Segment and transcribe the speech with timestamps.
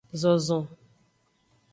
[0.21, 0.63] Zozon.